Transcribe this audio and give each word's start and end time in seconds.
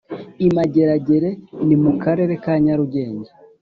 Imageragere 0.45 1.29
ni 1.67 1.75
mukarere 1.83 2.33
ka 2.43 2.53
nyarugenge 2.63 3.29